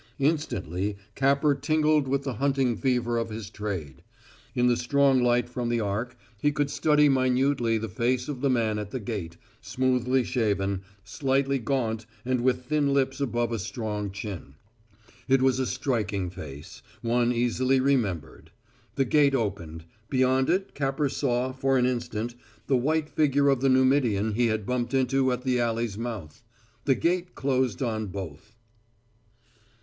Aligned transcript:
Instantly 0.17 0.97
Capper 1.13 1.53
tingled 1.53 2.07
with 2.07 2.23
the 2.23 2.33
hunting 2.41 2.75
fever 2.75 3.19
of 3.19 3.29
his 3.29 3.51
trade. 3.51 4.01
In 4.55 4.65
the 4.65 4.75
strong 4.75 5.21
light 5.21 5.47
from 5.47 5.69
the 5.69 5.79
arc 5.79 6.17
he 6.41 6.51
could 6.51 6.71
study 6.71 7.07
minutely 7.07 7.77
the 7.77 7.87
face 7.87 8.27
of 8.27 8.41
the 8.41 8.49
man 8.49 8.79
at 8.79 8.89
the 8.89 8.99
gate 8.99 9.37
smoothly 9.61 10.23
shaven, 10.23 10.81
slightly 11.03 11.59
gaunt 11.59 12.07
and 12.25 12.41
with 12.41 12.65
thin 12.65 12.91
lips 12.95 13.21
above 13.21 13.51
a 13.51 13.59
strong 13.59 14.09
chin. 14.09 14.55
It 15.27 15.43
was 15.43 15.59
a 15.59 15.67
striking 15.67 16.31
face 16.31 16.81
one 17.03 17.31
easily 17.31 17.79
remembered. 17.79 18.49
The 18.95 19.05
gate 19.05 19.35
opened; 19.35 19.85
beyond 20.09 20.49
it 20.49 20.73
Capper 20.73 21.09
saw, 21.09 21.51
for 21.53 21.77
an 21.77 21.85
instant, 21.85 22.33
the 22.65 22.75
white 22.75 23.07
figure 23.07 23.49
of 23.49 23.61
the 23.61 23.69
Numidian 23.69 24.33
he 24.33 24.47
had 24.47 24.65
bumped 24.65 24.95
into 24.95 25.31
at 25.31 25.43
the 25.43 25.59
alley's 25.59 25.95
mouth. 25.95 26.43
The 26.85 26.95
gate 26.95 27.35
closed 27.35 27.83
on 27.83 28.07
both. 28.07 28.55